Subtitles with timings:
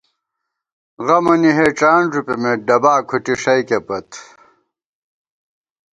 [1.05, 4.09] غمَنی ہېڄان ݫُپِمېت، ڈبا کھُٹی ݭَئیکےپت